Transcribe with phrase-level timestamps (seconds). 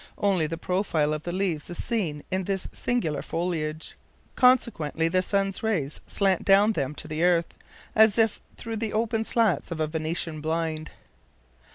[0.17, 3.95] Only the profile of the leaves is seen in this singular foliage.
[4.35, 7.53] Consequently the sun's rays slant down them to the earth,
[7.95, 10.89] as if through the open slants of a Venetian blind.